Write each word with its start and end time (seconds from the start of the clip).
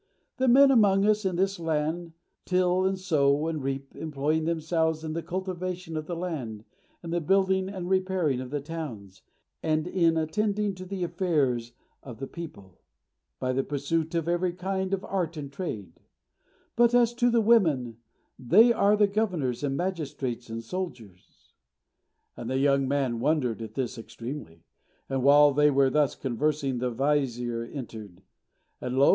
The 0.37 0.47
men 0.47 0.71
among 0.71 1.05
us, 1.05 1.25
in 1.25 1.35
this 1.35 1.59
land, 1.59 2.13
till 2.45 2.85
and 2.85 2.97
sow 2.97 3.45
and 3.45 3.61
reap, 3.61 3.95
employing 3.95 4.45
themselves 4.45 5.03
in 5.03 5.13
the 5.13 5.21
cultivation 5.21 5.95
of 5.95 6.07
the 6.07 6.15
land, 6.15 6.63
and 7.03 7.13
the 7.13 7.21
building 7.21 7.69
and 7.69 7.87
repairing 7.87 8.41
of 8.41 8.49
the 8.49 8.61
towns, 8.61 9.21
and 9.61 9.85
in 9.87 10.17
attending 10.17 10.73
to 10.73 10.85
the 10.87 11.03
affairs 11.03 11.73
of 12.01 12.17
the 12.17 12.25
people, 12.25 12.81
by 13.37 13.53
the 13.53 13.63
pursuit 13.63 14.15
of 14.15 14.27
every 14.27 14.53
kind 14.53 14.91
of 14.91 15.03
art 15.05 15.37
and 15.37 15.51
trade; 15.53 15.93
but 16.75 16.95
as 16.95 17.13
to 17.13 17.29
the 17.29 17.39
women, 17.39 17.97
they 18.39 18.73
are 18.73 18.97
the 18.97 19.05
governors 19.05 19.63
and 19.63 19.77
magistrates 19.77 20.49
and 20.49 20.63
soldiers." 20.63 21.53
And 22.35 22.49
the 22.49 22.57
young 22.57 22.87
man 22.87 23.19
wondered 23.19 23.61
at 23.61 23.75
this 23.75 23.99
extremely. 23.99 24.63
And 25.07 25.21
while 25.21 25.51
they 25.53 25.69
were 25.69 25.91
thus 25.91 26.15
conversing, 26.15 26.79
the 26.79 26.89
vizier 26.89 27.63
entered; 27.63 28.23
and 28.81 28.97
lo! 28.97 29.09